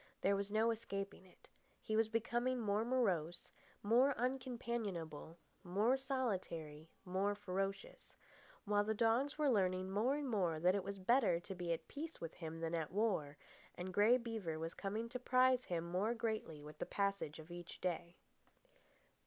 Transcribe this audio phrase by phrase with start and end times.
[0.21, 1.47] There was no escaping it.
[1.79, 3.51] He was becoming more morose,
[3.83, 8.15] more uncompanionable, more solitary, more ferocious;
[8.65, 11.87] while the dogs were learning more and more that it was better to be at
[11.87, 13.37] peace with him than at war,
[13.75, 17.79] and Grey Beaver was coming to prize him more greatly with the passage of each
[17.79, 18.15] day.